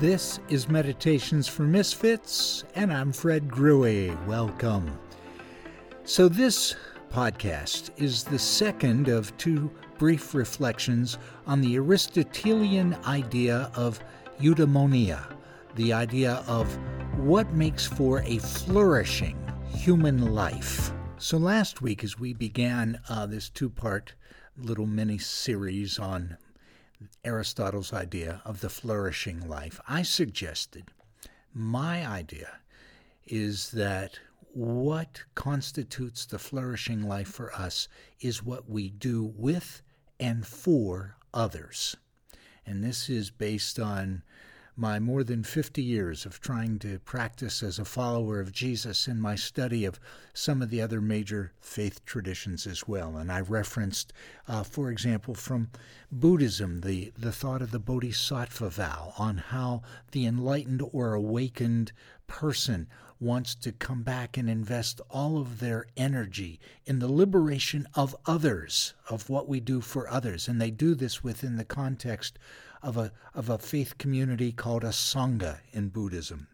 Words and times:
This 0.00 0.40
is 0.50 0.68
Meditations 0.68 1.48
for 1.48 1.62
Misfits, 1.62 2.64
and 2.74 2.92
I'm 2.92 3.12
Fred 3.12 3.48
Grewe. 3.48 4.14
Welcome. 4.26 4.98
So, 6.04 6.28
this 6.28 6.76
podcast 7.10 7.88
is 7.96 8.22
the 8.22 8.38
second 8.38 9.08
of 9.08 9.34
two 9.38 9.70
brief 9.96 10.34
reflections 10.34 11.16
on 11.46 11.62
the 11.62 11.78
Aristotelian 11.78 12.94
idea 13.06 13.70
of 13.74 13.98
eudaimonia, 14.38 15.34
the 15.76 15.94
idea 15.94 16.44
of 16.46 16.70
what 17.16 17.54
makes 17.54 17.86
for 17.86 18.20
a 18.26 18.36
flourishing 18.36 19.38
human 19.66 20.34
life. 20.34 20.92
So, 21.16 21.38
last 21.38 21.80
week, 21.80 22.04
as 22.04 22.18
we 22.18 22.34
began 22.34 23.00
uh, 23.08 23.24
this 23.24 23.48
two 23.48 23.70
part 23.70 24.12
little 24.58 24.86
mini 24.86 25.16
series 25.16 25.98
on 25.98 26.36
Aristotle's 27.24 27.92
idea 27.92 28.42
of 28.44 28.60
the 28.60 28.68
flourishing 28.68 29.48
life, 29.48 29.80
I 29.88 30.02
suggested 30.02 30.84
my 31.52 32.06
idea 32.06 32.60
is 33.26 33.70
that 33.72 34.20
what 34.52 35.24
constitutes 35.34 36.24
the 36.24 36.38
flourishing 36.38 37.02
life 37.02 37.28
for 37.28 37.52
us 37.54 37.88
is 38.20 38.42
what 38.42 38.70
we 38.70 38.88
do 38.88 39.32
with 39.36 39.82
and 40.18 40.46
for 40.46 41.16
others. 41.34 41.96
And 42.64 42.82
this 42.82 43.08
is 43.08 43.30
based 43.30 43.78
on 43.78 44.22
my 44.76 44.98
more 44.98 45.24
than 45.24 45.42
50 45.42 45.82
years 45.82 46.26
of 46.26 46.38
trying 46.40 46.78
to 46.78 46.98
practice 46.98 47.62
as 47.62 47.78
a 47.78 47.84
follower 47.84 48.40
of 48.40 48.52
Jesus 48.52 49.06
and 49.06 49.20
my 49.20 49.34
study 49.34 49.86
of 49.86 49.98
some 50.34 50.60
of 50.60 50.68
the 50.68 50.82
other 50.82 51.00
major 51.00 51.52
faith 51.60 52.04
traditions 52.04 52.66
as 52.66 52.86
well. 52.86 53.16
And 53.16 53.32
I 53.32 53.40
referenced, 53.40 54.12
uh, 54.46 54.62
for 54.62 54.90
example, 54.90 55.34
from 55.34 55.70
Buddhism, 56.12 56.82
the, 56.82 57.12
the 57.16 57.32
thought 57.32 57.62
of 57.62 57.70
the 57.70 57.78
Bodhisattva 57.78 58.68
vow 58.68 59.14
on 59.16 59.38
how 59.38 59.82
the 60.12 60.26
enlightened 60.26 60.82
or 60.92 61.14
awakened 61.14 61.92
person 62.26 62.86
wants 63.18 63.54
to 63.54 63.72
come 63.72 64.02
back 64.02 64.36
and 64.36 64.50
invest 64.50 65.00
all 65.08 65.38
of 65.38 65.58
their 65.58 65.86
energy 65.96 66.60
in 66.84 66.98
the 66.98 67.10
liberation 67.10 67.88
of 67.94 68.14
others, 68.26 68.94
of 69.08 69.30
what 69.30 69.48
we 69.48 69.58
do 69.58 69.80
for 69.80 70.08
others. 70.08 70.48
And 70.48 70.60
they 70.60 70.70
do 70.70 70.94
this 70.94 71.24
within 71.24 71.56
the 71.56 71.64
context 71.64 72.38
of 72.82 72.96
a, 72.96 73.12
of 73.34 73.48
a 73.48 73.58
faith 73.58 73.98
community 73.98 74.52
called 74.52 74.84
a 74.84 74.88
Sangha 74.88 75.58
in 75.72 75.88
Buddhism. 75.88 76.48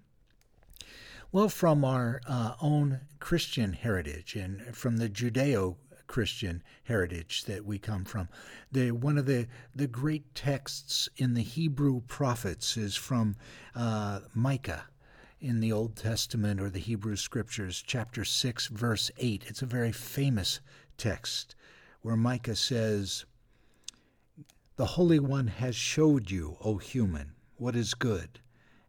Well, 1.31 1.48
from 1.48 1.84
our 1.84 2.20
uh, 2.27 2.55
own 2.61 3.01
Christian 3.19 3.73
heritage 3.73 4.37
and 4.37 4.77
from 4.77 4.98
the 4.98 5.09
Judeo 5.09 5.77
Christian 6.06 6.62
heritage 6.84 7.45
that 7.45 7.65
we 7.65 7.78
come 7.78 8.05
from. 8.05 8.28
The, 8.70 8.91
one 8.91 9.17
of 9.17 9.25
the, 9.25 9.48
the 9.75 9.87
great 9.87 10.34
texts 10.34 11.09
in 11.17 11.33
the 11.33 11.43
Hebrew 11.43 12.03
prophets 12.03 12.77
is 12.77 12.95
from 12.95 13.34
uh, 13.75 14.20
Micah 14.34 14.84
in 15.41 15.61
the 15.61 15.73
Old 15.73 15.97
Testament 15.97 16.61
or 16.61 16.69
the 16.69 16.78
Hebrew 16.78 17.17
Scriptures, 17.17 17.83
chapter 17.84 18.27
6, 18.27 18.67
verse 18.67 19.11
8. 19.17 19.45
It's 19.48 19.62
a 19.62 19.67
very 19.67 19.91
famous 19.91 20.61
text 20.98 21.55
where 22.03 22.17
Micah 22.17 22.56
says, 22.56 23.25
The 24.83 24.98
Holy 24.98 25.20
One 25.20 25.47
has 25.47 25.77
showed 25.77 26.33
you, 26.33 26.56
O 26.61 26.78
human, 26.78 27.36
what 27.56 27.77
is 27.77 27.94
good 27.94 28.41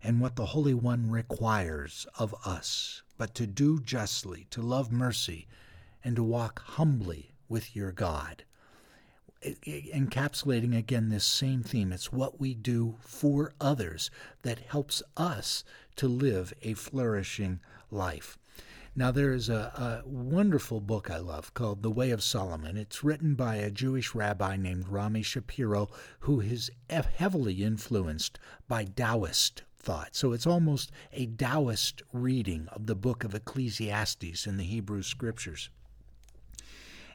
and 0.01 0.19
what 0.19 0.35
the 0.35 0.47
Holy 0.47 0.73
One 0.73 1.11
requires 1.11 2.07
of 2.17 2.33
us, 2.43 3.03
but 3.15 3.35
to 3.35 3.45
do 3.45 3.79
justly, 3.79 4.47
to 4.49 4.63
love 4.63 4.91
mercy, 4.91 5.47
and 6.03 6.15
to 6.15 6.23
walk 6.23 6.63
humbly 6.63 7.35
with 7.47 7.75
your 7.75 7.91
God 7.91 8.43
encapsulating 9.43 10.75
again 10.75 11.09
this 11.09 11.25
same 11.25 11.61
theme. 11.61 11.93
It's 11.93 12.11
what 12.11 12.39
we 12.39 12.55
do 12.55 12.95
for 12.99 13.53
others 13.61 14.09
that 14.41 14.57
helps 14.57 15.03
us 15.15 15.63
to 15.97 16.07
live 16.07 16.55
a 16.63 16.73
flourishing 16.73 17.59
life. 17.91 18.39
Now, 18.95 19.09
there 19.09 19.33
is 19.33 19.49
a, 19.49 20.03
a, 20.05 20.07
wonderful 20.07 20.79
book 20.79 21.09
I 21.09 21.17
love 21.17 21.55
called 21.55 21.81
The 21.81 21.89
Way 21.89 22.11
of 22.11 22.21
Solomon. 22.21 22.77
It's 22.77 23.03
written 23.03 23.33
by 23.33 23.55
a 23.55 23.71
Jewish 23.71 24.13
rabbi 24.13 24.55
named 24.55 24.87
Rami 24.87 25.23
Shapiro, 25.23 25.89
who 26.19 26.41
is 26.41 26.69
heavily 26.89 27.63
influenced 27.63 28.37
by 28.67 28.85
Taoist 28.85 29.63
thought. 29.75 30.15
So 30.15 30.31
it's 30.31 30.45
almost 30.45 30.91
a 31.11 31.25
Taoist 31.25 32.03
reading 32.11 32.67
of 32.67 32.85
the 32.85 32.95
book 32.95 33.23
of 33.23 33.33
Ecclesiastes 33.33 34.45
in 34.45 34.57
the 34.57 34.63
Hebrew 34.63 35.01
Scriptures. 35.01 35.69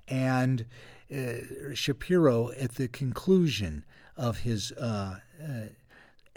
And 0.08 0.66
uh, 1.14 1.74
Shapiro, 1.74 2.50
at 2.58 2.74
the 2.74 2.88
conclusion 2.88 3.84
of 4.16 4.38
his 4.38 4.72
uh, 4.72 5.20
uh, 5.40 5.66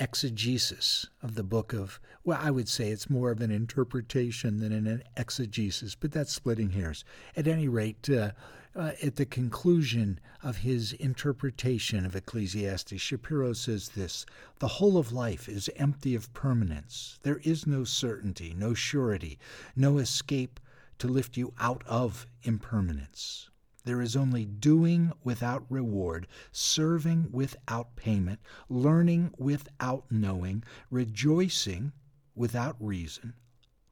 exegesis 0.02 1.06
of 1.22 1.36
the 1.36 1.44
book 1.44 1.74
of, 1.74 2.00
well, 2.24 2.40
I 2.42 2.50
would 2.50 2.68
say 2.68 2.90
it's 2.90 3.08
more 3.08 3.30
of 3.30 3.40
an 3.40 3.52
interpretation 3.52 4.60
than 4.60 4.72
an 4.72 5.04
exegesis, 5.16 5.94
but 5.94 6.12
that's 6.12 6.34
splitting 6.34 6.72
hairs. 6.72 7.06
At 7.38 7.48
any 7.48 7.68
rate, 7.68 8.10
uh, 8.10 8.32
uh, 8.76 8.94
at 9.04 9.18
the 9.18 9.28
conclusion 9.28 10.20
of 10.42 10.58
his 10.58 10.94
interpretation 10.94 12.04
of 12.04 12.16
Ecclesiastes, 12.16 13.00
Shapiro 13.00 13.54
says 13.54 13.90
this 13.90 14.26
The 14.58 14.68
whole 14.68 14.98
of 14.98 15.12
life 15.12 15.48
is 15.48 15.70
empty 15.76 16.16
of 16.16 16.34
permanence. 16.34 17.20
There 17.22 17.40
is 17.44 17.68
no 17.68 17.84
certainty, 17.84 18.56
no 18.58 18.74
surety, 18.74 19.38
no 19.76 20.00
escape 20.00 20.60
to 20.98 21.08
lift 21.08 21.38
you 21.38 21.54
out 21.60 21.84
of 21.86 22.26
impermanence. 22.42 23.51
There 23.84 24.02
is 24.02 24.16
only 24.16 24.46
doing 24.46 25.12
without 25.24 25.66
reward, 25.70 26.28
serving 26.52 27.32
without 27.32 27.96
payment, 27.96 28.40
learning 28.70 29.34
without 29.38 30.06
knowing, 30.12 30.64
rejoicing 30.90 31.92
without 32.36 32.76
reason, 32.80 33.34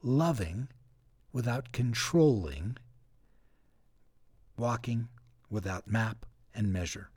loving 0.02 0.68
without 1.32 1.72
controlling, 1.72 2.76
walking 4.56 5.08
without 5.48 5.88
map 5.88 6.24
and 6.54 6.72
measure. 6.72 7.10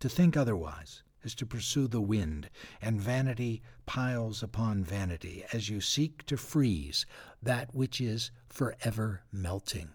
To 0.00 0.08
think 0.08 0.36
otherwise 0.36 1.02
is 1.22 1.34
to 1.36 1.46
pursue 1.46 1.88
the 1.88 2.00
wind, 2.00 2.50
and 2.80 3.00
vanity 3.00 3.62
piles 3.84 4.42
upon 4.42 4.84
vanity 4.84 5.44
as 5.52 5.68
you 5.68 5.80
seek 5.80 6.24
to 6.26 6.36
freeze 6.36 7.06
that 7.42 7.74
which 7.74 8.00
is 8.00 8.30
forever 8.48 9.22
melting. 9.32 9.90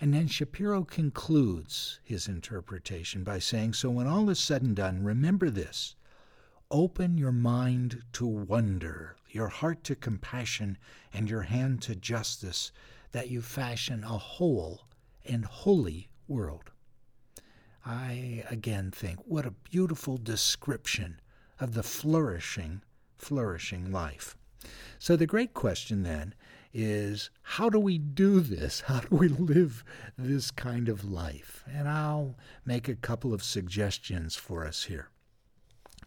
And 0.00 0.14
then 0.14 0.28
Shapiro 0.28 0.84
concludes 0.84 1.98
his 2.02 2.28
interpretation 2.28 3.24
by 3.24 3.38
saying, 3.38 3.74
So 3.74 3.90
when 3.90 4.06
all 4.06 4.30
is 4.30 4.38
said 4.38 4.62
and 4.62 4.76
done, 4.76 5.02
remember 5.02 5.50
this 5.50 5.96
open 6.70 7.16
your 7.18 7.32
mind 7.32 8.02
to 8.12 8.26
wonder, 8.26 9.16
your 9.28 9.48
heart 9.48 9.84
to 9.84 9.94
compassion, 9.94 10.76
and 11.12 11.30
your 11.30 11.42
hand 11.42 11.82
to 11.82 11.94
justice, 11.94 12.72
that 13.12 13.30
you 13.30 13.40
fashion 13.40 14.02
a 14.02 14.18
whole 14.18 14.82
and 15.24 15.44
holy 15.44 16.08
world. 16.26 16.70
I 17.86 18.44
again 18.50 18.90
think, 18.90 19.20
what 19.24 19.46
a 19.46 19.50
beautiful 19.50 20.16
description 20.16 21.20
of 21.60 21.74
the 21.74 21.82
flourishing, 21.82 22.82
flourishing 23.16 23.92
life. 23.92 24.36
So 24.98 25.16
the 25.16 25.26
great 25.26 25.54
question 25.54 26.02
then 26.02 26.34
is 26.74 27.30
how 27.42 27.70
do 27.70 27.78
we 27.78 27.96
do 27.96 28.40
this? 28.40 28.80
How 28.86 29.00
do 29.00 29.16
we 29.16 29.28
live 29.28 29.84
this 30.18 30.50
kind 30.50 30.88
of 30.88 31.04
life? 31.04 31.64
And 31.72 31.88
I'll 31.88 32.34
make 32.66 32.88
a 32.88 32.96
couple 32.96 33.32
of 33.32 33.42
suggestions 33.42 34.34
for 34.34 34.66
us 34.66 34.84
here. 34.84 35.08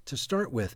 To 0.06 0.18
start 0.18 0.52
with, 0.52 0.76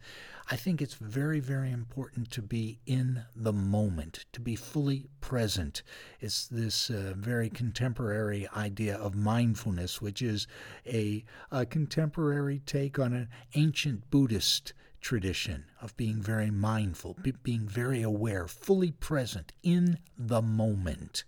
I 0.50 0.56
think 0.56 0.82
it's 0.82 0.96
very, 0.96 1.40
very 1.40 1.72
important 1.72 2.32
to 2.32 2.42
be 2.42 2.80
in 2.86 3.24
the 3.36 3.54
moment, 3.54 4.26
to 4.34 4.42
be 4.42 4.56
fully 4.56 5.08
present. 5.22 5.84
It's 6.20 6.48
this 6.48 6.90
uh, 6.90 7.14
very 7.16 7.50
contemporary 7.50 8.48
idea 8.56 8.96
of 8.98 9.16
mindfulness, 9.16 10.02
which 10.02 10.22
is 10.22 10.48
a, 10.86 11.24
a 11.52 11.66
contemporary 11.66 12.62
take 12.66 13.00
on 13.00 13.14
an 13.14 13.30
ancient 13.56 14.10
Buddhist 14.10 14.74
tradition 15.02 15.66
of 15.82 15.98
being 15.98 16.22
very 16.22 16.52
mindful, 16.52 17.18
being 17.44 17.68
very 17.68 18.02
aware, 18.02 18.48
fully 18.48 18.92
present 18.92 19.52
in 19.64 19.98
the 20.18 20.42
moment. 20.42 21.24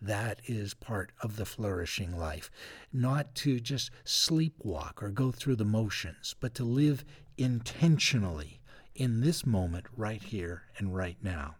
That 0.00 0.40
is 0.46 0.74
part 0.74 1.10
of 1.20 1.36
the 1.36 1.44
flourishing 1.44 2.16
life. 2.16 2.50
Not 2.92 3.34
to 3.36 3.58
just 3.58 3.90
sleepwalk 4.04 5.02
or 5.02 5.10
go 5.10 5.32
through 5.32 5.56
the 5.56 5.64
motions, 5.64 6.36
but 6.38 6.54
to 6.54 6.64
live 6.64 7.04
intentionally 7.36 8.60
in 8.94 9.20
this 9.20 9.44
moment 9.44 9.86
right 9.96 10.22
here 10.22 10.62
and 10.78 10.94
right 10.94 11.16
now. 11.22 11.56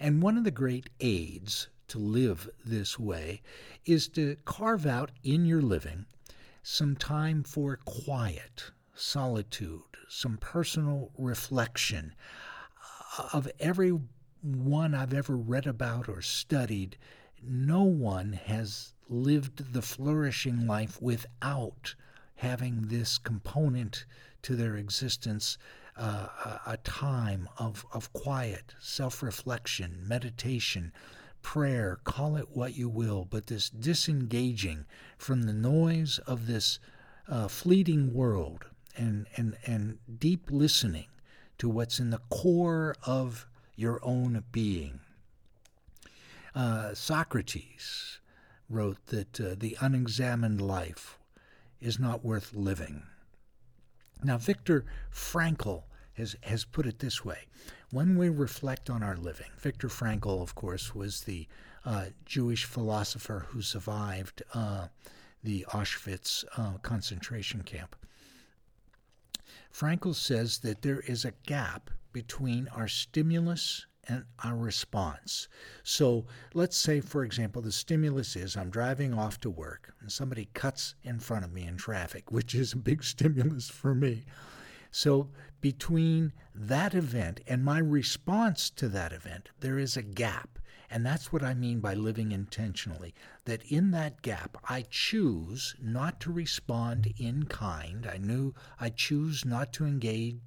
And 0.00 0.22
one 0.22 0.36
of 0.36 0.44
the 0.44 0.50
great 0.50 0.90
aids 1.00 1.68
to 1.88 1.98
live 1.98 2.48
this 2.64 2.98
way 2.98 3.42
is 3.84 4.08
to 4.08 4.36
carve 4.44 4.86
out 4.86 5.10
in 5.22 5.46
your 5.46 5.62
living 5.62 6.06
some 6.62 6.94
time 6.94 7.42
for 7.42 7.78
quiet, 7.84 8.70
solitude, 8.98 9.82
some 10.08 10.36
personal 10.38 11.10
reflection 11.16 12.14
of 13.32 13.48
every 13.58 13.98
one 14.42 14.94
I've 14.94 15.14
ever 15.14 15.36
read 15.36 15.66
about 15.66 16.08
or 16.08 16.22
studied. 16.22 16.96
No 17.42 17.82
one 17.82 18.32
has 18.32 18.94
lived 19.08 19.72
the 19.72 19.82
flourishing 19.82 20.66
life 20.66 21.00
without 21.00 21.94
having 22.36 22.88
this 22.88 23.18
component 23.18 24.04
to 24.42 24.54
their 24.54 24.76
existence 24.76 25.58
uh, 25.96 26.28
a, 26.44 26.72
a 26.72 26.76
time 26.78 27.48
of, 27.58 27.84
of 27.92 28.12
quiet, 28.12 28.74
self 28.78 29.22
reflection, 29.22 29.98
meditation, 30.06 30.92
prayer, 31.42 31.98
call 32.04 32.36
it 32.36 32.50
what 32.50 32.76
you 32.76 32.88
will, 32.88 33.24
but 33.24 33.46
this 33.46 33.70
disengaging 33.70 34.84
from 35.16 35.42
the 35.42 35.52
noise 35.52 36.18
of 36.26 36.46
this 36.46 36.78
uh, 37.28 37.48
fleeting 37.48 38.12
world 38.14 38.66
and, 38.98 39.26
and, 39.36 39.56
and 39.64 39.98
deep 40.18 40.50
listening 40.50 41.06
to 41.58 41.68
what's 41.68 41.98
in 41.98 42.10
the 42.10 42.20
core 42.30 42.94
of 43.04 43.46
your 43.76 44.00
own 44.02 44.44
being. 44.52 45.00
Uh, 46.54 46.92
Socrates 46.94 48.18
wrote 48.68 48.98
that 49.06 49.40
uh, 49.40 49.54
the 49.56 49.76
unexamined 49.80 50.60
life 50.60 51.18
is 51.80 51.98
not 51.98 52.24
worth 52.24 52.52
living. 52.54 53.04
Now, 54.22 54.36
Viktor 54.36 54.84
Frankl 55.12 55.84
has, 56.14 56.36
has 56.42 56.64
put 56.64 56.86
it 56.86 56.98
this 56.98 57.24
way 57.24 57.46
when 57.90 58.18
we 58.18 58.28
reflect 58.28 58.90
on 58.90 59.02
our 59.02 59.16
living, 59.16 59.50
Viktor 59.58 59.88
Frankl, 59.88 60.42
of 60.42 60.54
course, 60.54 60.94
was 60.94 61.22
the 61.22 61.46
uh, 61.86 62.06
Jewish 62.26 62.64
philosopher 62.64 63.46
who 63.48 63.62
survived 63.62 64.42
uh, 64.52 64.88
the 65.42 65.64
Auschwitz 65.70 66.44
uh, 66.56 66.78
concentration 66.82 67.62
camp. 67.62 67.96
Frankl 69.72 70.14
says 70.14 70.58
that 70.58 70.82
there 70.82 71.00
is 71.00 71.24
a 71.24 71.32
gap 71.46 71.90
between 72.12 72.68
our 72.68 72.88
stimulus 72.88 73.86
and 74.08 74.24
our 74.42 74.56
response. 74.56 75.48
So 75.82 76.26
let's 76.54 76.76
say, 76.76 77.00
for 77.00 77.24
example, 77.24 77.62
the 77.62 77.70
stimulus 77.70 78.36
is 78.36 78.56
I'm 78.56 78.70
driving 78.70 79.12
off 79.12 79.38
to 79.40 79.50
work 79.50 79.94
and 80.00 80.10
somebody 80.10 80.48
cuts 80.54 80.94
in 81.02 81.20
front 81.20 81.44
of 81.44 81.52
me 81.52 81.64
in 81.64 81.76
traffic, 81.76 82.32
which 82.32 82.54
is 82.54 82.72
a 82.72 82.78
big 82.78 83.04
stimulus 83.04 83.68
for 83.68 83.94
me. 83.94 84.24
So 84.90 85.28
between 85.60 86.32
that 86.54 86.94
event 86.94 87.40
and 87.46 87.62
my 87.62 87.78
response 87.78 88.70
to 88.70 88.88
that 88.88 89.12
event, 89.12 89.50
there 89.60 89.78
is 89.78 89.96
a 89.96 90.02
gap. 90.02 90.57
And 90.90 91.04
that's 91.04 91.32
what 91.32 91.42
I 91.42 91.54
mean 91.54 91.80
by 91.80 91.94
living 91.94 92.32
intentionally. 92.32 93.14
That 93.44 93.62
in 93.64 93.90
that 93.90 94.22
gap, 94.22 94.56
I 94.68 94.84
choose 94.88 95.74
not 95.80 96.20
to 96.20 96.32
respond 96.32 97.12
in 97.18 97.44
kind. 97.44 98.06
I 98.10 98.16
knew 98.18 98.54
I 98.80 98.90
choose 98.90 99.44
not 99.44 99.72
to 99.74 99.84
engage 99.84 100.38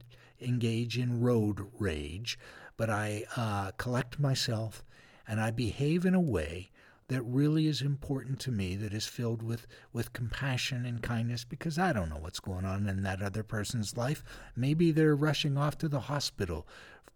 engage 0.41 0.97
in 0.97 1.21
road 1.21 1.67
rage, 1.77 2.39
but 2.75 2.89
I 2.89 3.25
uh, 3.37 3.71
collect 3.77 4.19
myself 4.19 4.83
and 5.27 5.39
I 5.39 5.51
behave 5.51 6.03
in 6.03 6.15
a 6.15 6.19
way 6.19 6.71
that 7.09 7.21
really 7.23 7.67
is 7.67 7.81
important 7.81 8.39
to 8.39 8.51
me, 8.51 8.75
that 8.77 8.93
is 8.93 9.05
filled 9.05 9.43
with, 9.43 9.67
with 9.91 10.13
compassion 10.13 10.85
and 10.85 11.03
kindness, 11.03 11.43
because 11.43 11.77
I 11.77 11.91
don't 11.91 12.09
know 12.09 12.17
what's 12.17 12.39
going 12.39 12.63
on 12.63 12.87
in 12.87 13.03
that 13.03 13.21
other 13.21 13.43
person's 13.43 13.97
life. 13.97 14.23
Maybe 14.55 14.91
they're 14.91 15.15
rushing 15.15 15.57
off 15.57 15.77
to 15.79 15.89
the 15.89 15.99
hospital 15.99 16.65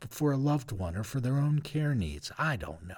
for 0.10 0.32
a 0.32 0.38
loved 0.38 0.72
one 0.72 0.96
or 0.96 1.04
for 1.04 1.20
their 1.20 1.38
own 1.38 1.60
care 1.60 1.96
needs. 1.96 2.32
I 2.38 2.56
don't 2.56 2.88
know. 2.88 2.96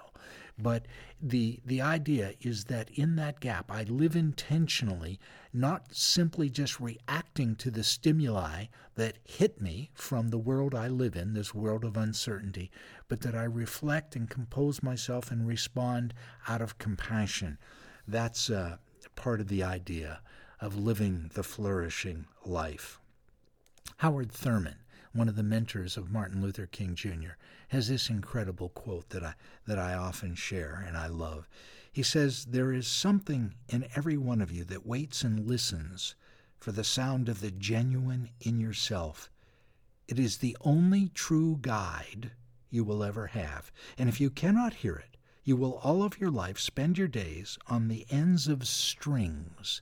But 0.59 0.87
the 1.21 1.59
the 1.65 1.81
idea 1.81 2.33
is 2.41 2.65
that 2.65 2.89
in 2.89 3.15
that 3.17 3.39
gap, 3.39 3.71
I 3.71 3.83
live 3.83 4.15
intentionally, 4.15 5.19
not 5.53 5.93
simply 5.93 6.49
just 6.49 6.79
reacting 6.79 7.55
to 7.57 7.69
the 7.69 7.83
stimuli 7.83 8.65
that 8.95 9.19
hit 9.23 9.61
me 9.61 9.91
from 9.93 10.29
the 10.29 10.39
world 10.39 10.73
I 10.73 10.87
live 10.87 11.15
in, 11.15 11.33
this 11.33 11.53
world 11.53 11.85
of 11.85 11.95
uncertainty, 11.95 12.71
but 13.07 13.21
that 13.21 13.35
I 13.35 13.43
reflect 13.43 14.15
and 14.15 14.27
compose 14.27 14.81
myself 14.81 15.29
and 15.29 15.47
respond 15.47 16.15
out 16.47 16.61
of 16.61 16.79
compassion. 16.79 17.59
That's 18.07 18.49
uh, 18.49 18.77
part 19.15 19.39
of 19.39 19.49
the 19.49 19.61
idea 19.61 20.21
of 20.59 20.75
living 20.75 21.29
the 21.35 21.43
flourishing 21.43 22.25
life. 22.43 22.99
Howard 23.97 24.31
Thurman 24.31 24.77
one 25.13 25.29
of 25.29 25.35
the 25.35 25.43
mentors 25.43 25.97
of 25.97 26.11
Martin 26.11 26.41
Luther 26.41 26.65
King 26.65 26.95
Jr., 26.95 27.35
has 27.69 27.87
this 27.87 28.09
incredible 28.09 28.69
quote 28.69 29.09
that 29.09 29.23
I, 29.23 29.33
that 29.65 29.79
I 29.79 29.93
often 29.93 30.35
share 30.35 30.83
and 30.87 30.97
I 30.97 31.07
love. 31.07 31.47
He 31.91 32.03
says, 32.03 32.45
There 32.45 32.71
is 32.71 32.87
something 32.87 33.55
in 33.69 33.87
every 33.95 34.17
one 34.17 34.41
of 34.41 34.51
you 34.51 34.63
that 34.65 34.85
waits 34.85 35.23
and 35.23 35.47
listens 35.47 36.15
for 36.57 36.71
the 36.71 36.83
sound 36.83 37.29
of 37.29 37.41
the 37.41 37.51
genuine 37.51 38.29
in 38.39 38.59
yourself. 38.59 39.29
It 40.07 40.19
is 40.19 40.37
the 40.37 40.55
only 40.61 41.09
true 41.09 41.57
guide 41.61 42.31
you 42.69 42.83
will 42.83 43.03
ever 43.03 43.27
have. 43.27 43.71
And 43.97 44.09
if 44.09 44.21
you 44.21 44.29
cannot 44.29 44.75
hear 44.75 44.95
it, 44.95 45.17
you 45.43 45.55
will 45.55 45.75
all 45.83 46.03
of 46.03 46.19
your 46.19 46.29
life 46.29 46.59
spend 46.59 46.97
your 46.97 47.07
days 47.07 47.57
on 47.67 47.87
the 47.87 48.05
ends 48.09 48.47
of 48.47 48.67
strings 48.67 49.81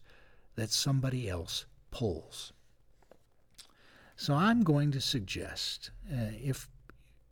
that 0.55 0.71
somebody 0.71 1.27
else 1.29 1.65
pulls. 1.91 2.53
So 4.17 4.33
I'm 4.33 4.63
going 4.63 4.91
to 4.91 5.01
suggest 5.01 5.91
uh, 6.11 6.31
if 6.41 6.69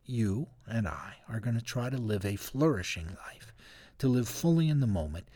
you 0.04 0.48
and 0.66 0.86
I 0.86 1.14
are 1.28 1.40
going 1.40 1.56
to 1.56 1.64
try 1.64 1.88
to 1.88 1.96
live 1.96 2.26
a 2.26 2.36
flourishing 2.36 3.16
life, 3.26 3.54
to 3.98 4.08
live 4.08 4.28
fully 4.28 4.68
in 4.68 4.80
the 4.80 4.86
moment, 4.86 5.28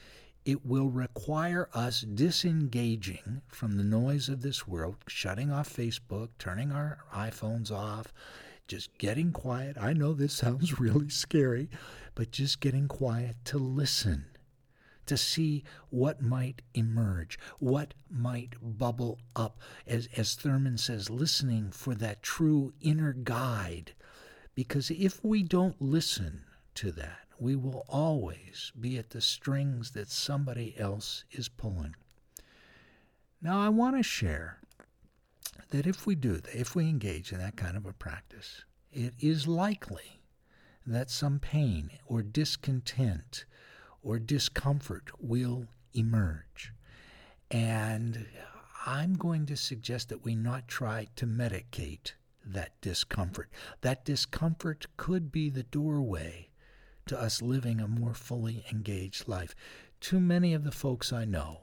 it 0.44 0.64
will 0.64 0.90
require 0.90 1.68
us 1.72 2.02
disengaging 2.02 3.42
from 3.48 3.76
the 3.76 3.84
noise 3.84 4.28
of 4.28 4.42
this 4.42 4.68
world, 4.68 4.96
shutting 5.06 5.50
off 5.50 5.74
Facebook, 5.74 6.28
turning 6.38 6.70
our 6.70 6.98
iPhones 7.14 7.70
off, 7.70 8.12
just 8.66 8.96
getting 8.98 9.32
quiet. 9.32 9.76
I 9.80 9.94
know 9.94 10.12
this 10.12 10.32
sounds 10.34 10.78
really 10.78 11.08
scary, 11.08 11.70
but 12.14 12.30
just 12.30 12.60
getting 12.60 12.88
quiet 12.88 13.36
to 13.46 13.58
listen 13.58 14.26
to 15.08 15.16
see 15.16 15.64
what 15.90 16.22
might 16.22 16.62
emerge, 16.74 17.38
what 17.58 17.94
might 18.10 18.54
bubble 18.60 19.18
up. 19.34 19.60
As, 19.86 20.08
as 20.16 20.34
Thurman 20.34 20.78
says, 20.78 21.10
listening 21.10 21.70
for 21.72 21.94
that 21.96 22.22
true 22.22 22.72
inner 22.80 23.12
guide. 23.12 23.94
Because 24.54 24.90
if 24.90 25.24
we 25.24 25.42
don't 25.42 25.80
listen 25.80 26.44
to 26.74 26.92
that, 26.92 27.20
we 27.38 27.54
will 27.54 27.84
always 27.88 28.72
be 28.78 28.98
at 28.98 29.10
the 29.10 29.20
strings 29.20 29.92
that 29.92 30.10
somebody 30.10 30.74
else 30.78 31.24
is 31.30 31.48
pulling. 31.48 31.94
Now, 33.40 33.60
I 33.60 33.68
want 33.68 33.96
to 33.96 34.02
share 34.02 34.58
that 35.70 35.86
if 35.86 36.06
we 36.06 36.14
do 36.14 36.40
if 36.52 36.74
we 36.74 36.88
engage 36.88 37.32
in 37.32 37.38
that 37.38 37.56
kind 37.56 37.76
of 37.76 37.86
a 37.86 37.92
practice, 37.92 38.64
it 38.90 39.14
is 39.20 39.46
likely 39.46 40.20
that 40.86 41.10
some 41.10 41.38
pain 41.38 41.90
or 42.06 42.22
discontent 42.22 43.44
or 44.08 44.18
discomfort 44.18 45.10
will 45.20 45.66
emerge. 45.92 46.72
And 47.50 48.26
I'm 48.86 49.12
going 49.12 49.44
to 49.46 49.56
suggest 49.56 50.08
that 50.08 50.24
we 50.24 50.34
not 50.34 50.66
try 50.66 51.08
to 51.16 51.26
medicate 51.26 52.12
that 52.42 52.72
discomfort. 52.80 53.50
That 53.82 54.06
discomfort 54.06 54.86
could 54.96 55.30
be 55.30 55.50
the 55.50 55.64
doorway 55.64 56.48
to 57.04 57.20
us 57.20 57.42
living 57.42 57.80
a 57.80 57.86
more 57.86 58.14
fully 58.14 58.64
engaged 58.72 59.28
life. 59.28 59.54
Too 60.00 60.20
many 60.20 60.54
of 60.54 60.64
the 60.64 60.72
folks 60.72 61.12
I 61.12 61.26
know 61.26 61.60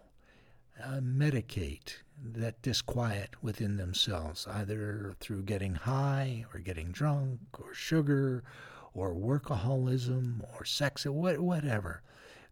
uh, 0.79 1.00
medicate 1.01 1.96
that 2.24 2.62
disquiet 2.62 3.31
within 3.41 3.77
themselves, 3.77 4.46
either 4.48 5.15
through 5.20 5.43
getting 5.43 5.74
high 5.74 6.46
or 6.53 6.60
getting 6.60 6.91
drunk 6.91 7.39
or 7.60 7.74
sugar 7.74 8.43
or 8.93 9.15
workaholism 9.15 10.41
or 10.55 10.63
sex, 10.63 11.08
or 11.08 11.12
whatever 11.12 12.03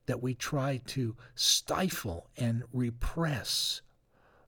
that 0.06 0.22
we 0.22 0.34
try 0.34 0.82
to 0.88 1.16
stifle 1.36 2.30
and 2.38 2.64
repress 2.74 3.82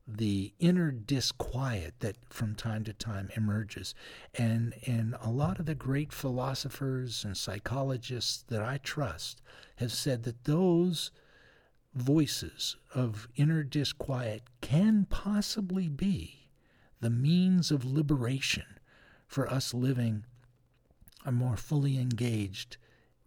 the 0.07 0.53
inner 0.59 0.91
disquiet 0.91 1.95
that 1.99 2.15
from 2.29 2.53
time 2.53 2.83
to 2.83 2.93
time 2.93 3.29
emerges. 3.35 3.95
And, 4.35 4.75
and 4.85 5.15
a 5.21 5.31
lot 5.31 5.59
of 5.59 5.65
the 5.65 5.75
great 5.75 6.13
philosophers 6.13 7.23
and 7.25 7.35
psychologists 7.35 8.43
that 8.49 8.61
I 8.61 8.77
trust 8.77 9.41
have 9.77 9.91
said 9.91 10.23
that 10.23 10.43
those 10.43 11.11
voices 11.95 12.75
of 12.93 13.27
inner 13.35 13.63
disquiet 13.63 14.43
can 14.61 15.05
possibly 15.09 15.87
be 15.87 16.49
the 16.99 17.09
means 17.09 17.71
of 17.71 17.85
liberation 17.85 18.79
for 19.27 19.51
us 19.51 19.73
living 19.73 20.25
a 21.25 21.31
more 21.31 21.57
fully 21.57 21.97
engaged, 21.97 22.77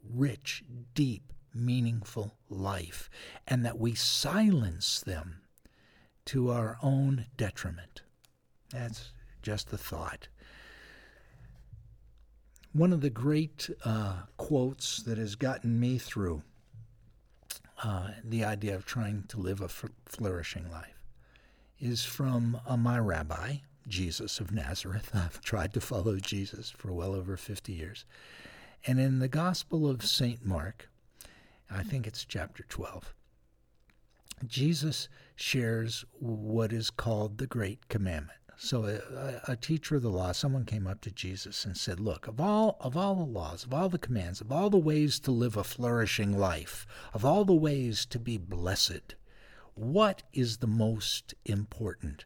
rich, 0.08 0.62
deep, 0.94 1.32
meaningful 1.54 2.34
life, 2.48 3.10
and 3.46 3.64
that 3.64 3.78
we 3.78 3.94
silence 3.94 5.00
them 5.00 5.40
to 6.26 6.50
our 6.50 6.76
own 6.82 7.26
detriment. 7.36 8.02
That's 8.70 9.12
just 9.42 9.70
the 9.70 9.78
thought. 9.78 10.28
One 12.72 12.92
of 12.92 13.00
the 13.00 13.10
great 13.10 13.70
uh, 13.84 14.22
quotes 14.36 15.02
that 15.02 15.16
has 15.16 15.34
gotten 15.36 15.80
me 15.80 15.98
through 15.98 16.42
uh, 17.82 18.10
the 18.22 18.44
idea 18.44 18.74
of 18.74 18.84
trying 18.84 19.24
to 19.28 19.38
live 19.38 19.60
a 19.60 19.68
flourishing 19.68 20.70
life 20.70 21.02
is 21.80 22.04
from 22.04 22.60
uh, 22.66 22.76
my 22.76 22.98
rabbi, 22.98 23.56
Jesus 23.86 24.40
of 24.40 24.52
Nazareth. 24.52 25.10
I've 25.14 25.40
tried 25.40 25.72
to 25.74 25.80
follow 25.80 26.16
Jesus 26.16 26.70
for 26.70 26.92
well 26.92 27.14
over 27.14 27.36
50 27.36 27.72
years. 27.72 28.04
And 28.86 29.00
in 29.00 29.18
the 29.18 29.28
Gospel 29.28 29.88
of 29.88 30.04
St. 30.04 30.44
Mark, 30.44 30.88
I 31.70 31.82
think 31.82 32.06
it's 32.06 32.24
chapter 32.24 32.64
12. 32.68 33.14
Jesus 34.46 35.08
shares 35.36 36.04
what 36.18 36.72
is 36.72 36.90
called 36.90 37.38
the 37.38 37.46
Great 37.46 37.88
Commandment. 37.88 38.38
So 38.56 38.86
a, 38.86 39.52
a, 39.52 39.56
teacher 39.56 39.96
of 39.96 40.02
the 40.02 40.10
law, 40.10 40.32
someone 40.32 40.64
came 40.64 40.86
up 40.86 41.00
to 41.02 41.12
Jesus 41.12 41.64
and 41.64 41.76
said, 41.76 42.00
"Look, 42.00 42.26
of 42.26 42.40
all 42.40 42.76
of 42.80 42.96
all 42.96 43.14
the 43.14 43.22
laws, 43.22 43.64
of 43.64 43.72
all 43.72 43.88
the 43.88 43.98
commands, 43.98 44.40
of 44.40 44.50
all 44.50 44.70
the 44.70 44.76
ways 44.78 45.20
to 45.20 45.30
live 45.30 45.56
a 45.56 45.62
flourishing 45.62 46.36
life, 46.36 46.86
of 47.12 47.24
all 47.24 47.44
the 47.44 47.54
ways 47.54 48.04
to 48.06 48.18
be 48.18 48.36
blessed, 48.36 49.14
what 49.74 50.24
is 50.32 50.56
the 50.56 50.66
most 50.66 51.34
important?" 51.44 52.24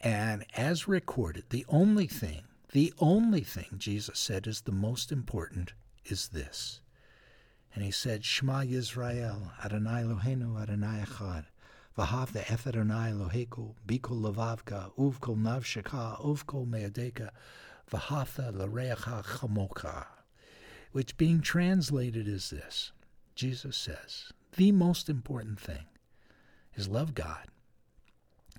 And 0.00 0.44
as 0.54 0.86
recorded, 0.86 1.46
the 1.50 1.66
only 1.68 2.06
thing, 2.06 2.44
the 2.70 2.92
only 2.98 3.42
thing 3.42 3.74
Jesus 3.78 4.20
said 4.20 4.46
is 4.46 4.60
the 4.60 4.72
most 4.72 5.10
important 5.10 5.72
is 6.04 6.28
this. 6.28 6.81
And 7.74 7.82
he 7.82 7.90
said, 7.90 8.24
Shema 8.24 8.62
Yisrael, 8.62 9.50
Adonai 9.64 10.02
Eloheinu, 10.02 10.60
Adonai 10.60 11.04
Echad. 11.06 11.44
V'havta 11.96 12.50
eth 12.50 12.66
Adonai 12.66 13.12
Eloheku, 13.12 13.74
bikol 13.86 14.22
levavka, 14.22 14.92
uvkol 14.96 15.36
navshaka, 15.36 16.20
uvkol 16.22 16.66
meadeka, 16.66 17.30
v'havta 17.90 18.52
l'reacha 18.52 19.22
chamoka. 19.22 20.06
Which 20.92 21.16
being 21.16 21.40
translated 21.40 22.28
is 22.28 22.50
this. 22.50 22.92
Jesus 23.34 23.76
says, 23.76 24.32
the 24.56 24.72
most 24.72 25.08
important 25.08 25.58
thing 25.58 25.86
is 26.74 26.88
love 26.88 27.14
God 27.14 27.46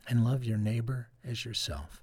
and 0.08 0.26
love 0.26 0.44
your 0.44 0.58
neighbor 0.58 1.10
as 1.24 1.46
yourself. 1.46 2.02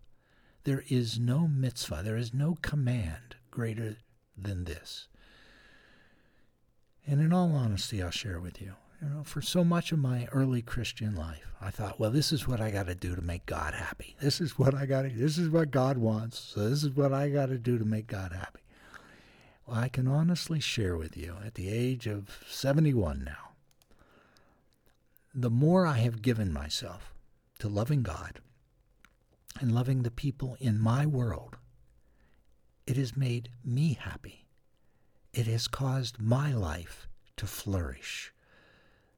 There 0.65 0.85
is 0.89 1.19
no 1.19 1.49
mitzvah, 1.49 2.03
there 2.05 2.17
is 2.17 2.33
no 2.33 2.57
command 2.63 3.37
greater 3.51 3.97
than 4.37 4.65
this. 4.65 5.09
And 7.07 7.21
in 7.21 7.33
all 7.33 7.53
honesty, 7.55 8.03
I'll 8.03 8.11
share 8.11 8.41
with 8.41 8.61
you 8.61 8.75
you 9.01 9.09
know, 9.09 9.23
for 9.25 9.41
so 9.41 9.65
much 9.65 9.93
of 9.93 9.99
my 9.99 10.29
early 10.33 10.61
Christian 10.61 11.15
life, 11.15 11.55
I 11.61 11.71
thought, 11.71 11.99
well, 11.99 12.11
this 12.11 12.33
is 12.33 12.47
what 12.47 12.61
I 12.61 12.71
got 12.71 12.87
to 12.87 12.95
do 12.95 13.15
to 13.17 13.23
make 13.23 13.47
God 13.47 13.75
happy. 13.75 14.17
This 14.21 14.41
is 14.41 14.59
what 14.59 14.75
I 14.75 14.87
got 14.87 15.03
to. 15.03 15.09
This 15.09 15.39
is 15.39 15.49
what 15.49 15.71
God 15.71 15.97
wants. 15.97 16.39
So 16.39 16.69
this 16.69 16.85
is 16.85 16.91
what 16.91 17.13
I 17.13 17.31
got 17.31 17.47
to 17.47 17.59
do 17.59 17.79
to 17.79 17.85
make 17.85 18.07
God 18.07 18.33
happy. 18.33 18.61
Well, 19.67 19.79
I 19.79 19.89
can 19.89 20.07
honestly 20.07 20.61
share 20.61 20.97
with 20.97 21.17
you, 21.17 21.37
at 21.45 21.55
the 21.55 21.71
age 21.71 22.07
of 22.07 22.45
71 22.49 23.23
now, 23.25 23.53
the 25.35 25.51
more 25.51 25.87
I 25.87 25.99
have 25.99 26.23
given 26.23 26.53
myself 26.53 27.15
to 27.61 27.69
loving 27.69 28.03
God 28.03 28.41
and 29.61 29.73
loving 29.73 30.03
the 30.03 30.11
people 30.11 30.57
in 30.61 30.79
my 30.79 31.07
world, 31.07 31.57
it 32.87 32.97
has 32.97 33.17
made 33.17 33.49
me 33.65 33.97
happy. 33.99 34.45
It 35.33 35.47
has 35.47 35.69
caused 35.69 36.21
my 36.21 36.53
life 36.53 37.09
to 37.37 37.47
flourish. 37.47 38.33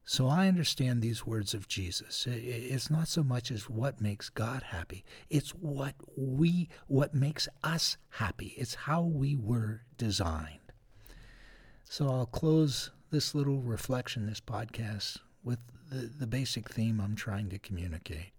So 0.05 0.27
I 0.27 0.49
understand 0.49 1.01
these 1.01 1.27
words 1.27 1.55
of 1.55 1.69
Jesus. 1.69 2.27
It's 2.29 2.91
not 2.91 3.09
so 3.09 3.23
much 3.23 3.51
as 3.51 3.71
what 3.71 4.01
makes 4.01 4.29
God 4.29 4.65
happy. 4.65 5.05
It's 5.31 5.51
what 5.51 5.95
we 6.17 6.69
what 6.89 7.15
makes 7.15 7.49
us 7.63 7.97
happy. 8.11 8.55
It's 8.57 8.75
how 8.75 9.03
we 9.03 9.37
were 9.37 9.83
designed. 9.97 10.59
So 11.85 12.09
I'll 12.09 12.27
close 12.27 12.91
this 13.11 13.35
little 13.35 13.61
reflection, 13.61 14.27
this 14.27 14.41
podcast, 14.41 15.19
with 15.45 15.61
the, 15.91 16.11
the 16.19 16.27
basic 16.27 16.69
theme 16.69 17.01
I'm 17.01 17.15
trying 17.15 17.49
to 17.51 17.59
communicate. 17.59 18.33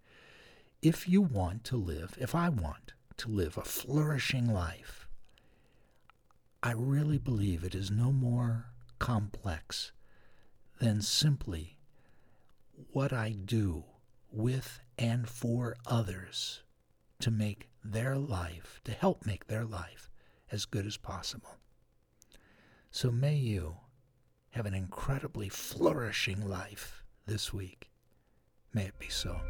If 0.81 1.07
you 1.07 1.21
want 1.21 1.63
to 1.65 1.77
live, 1.77 2.17
if 2.19 2.35
I 2.35 2.49
want 2.49 2.93
to 3.17 3.29
live 3.29 3.57
a 3.57 3.61
flourishing 3.61 4.51
life, 4.51 5.02
I 6.65 6.71
really 6.71 7.17
believe 7.17 7.65
it 7.65 7.75
is 7.75 7.91
no 7.91 8.13
more 8.13 8.67
complex 8.97 9.91
than 10.79 11.01
simply 11.01 11.77
what 12.93 13.11
I 13.11 13.31
do 13.33 13.83
with 14.31 14.79
and 14.97 15.27
for 15.27 15.75
others 15.85 16.61
to 17.19 17.29
make 17.29 17.67
their 17.83 18.15
life, 18.15 18.79
to 18.85 18.93
help 18.93 19.25
make 19.25 19.47
their 19.47 19.65
life 19.65 20.09
as 20.53 20.63
good 20.63 20.85
as 20.85 20.95
possible. 20.95 21.57
So 22.91 23.11
may 23.11 23.35
you 23.35 23.75
have 24.51 24.65
an 24.65 24.73
incredibly 24.73 25.49
flourishing 25.49 26.47
life 26.47 27.03
this 27.25 27.51
week. 27.51 27.91
May 28.73 28.85
it 28.85 28.99
be 28.99 29.09
so. 29.09 29.41